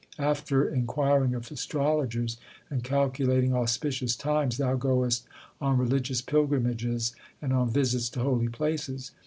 [0.17, 2.37] After inquiring of astrologers
[2.71, 5.25] and calculating auspicious times, thou goest
[5.61, 9.11] on religious pilgrimages and on visits to holy places.